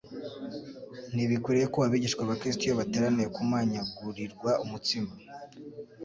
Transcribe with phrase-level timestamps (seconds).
[1.13, 5.11] Ntibikwiriye ko abigishwa ba Kristo iyo bateraniye kumanyagurirwa umutsima,